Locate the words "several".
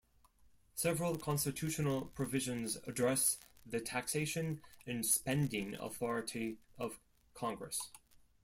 0.73-1.15